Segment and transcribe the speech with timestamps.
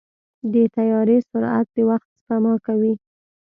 [0.53, 2.93] د طیارې سرعت د وخت سپما کوي.